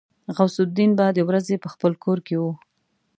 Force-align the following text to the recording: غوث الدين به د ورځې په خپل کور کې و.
غوث 0.35 0.55
الدين 0.65 0.91
به 0.97 1.05
د 1.17 1.19
ورځې 1.29 1.55
په 1.63 1.67
خپل 1.73 1.91
کور 2.03 2.17
کې 2.27 2.35
و. 2.37 2.43